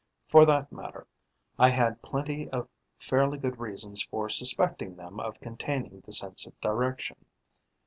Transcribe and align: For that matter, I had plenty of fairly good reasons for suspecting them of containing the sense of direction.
For 0.27 0.47
that 0.47 0.71
matter, 0.71 1.05
I 1.59 1.69
had 1.69 2.01
plenty 2.01 2.49
of 2.49 2.67
fairly 2.97 3.37
good 3.37 3.59
reasons 3.59 4.01
for 4.01 4.29
suspecting 4.29 4.95
them 4.95 5.19
of 5.19 5.39
containing 5.39 5.99
the 6.03 6.11
sense 6.11 6.47
of 6.47 6.59
direction. 6.59 7.23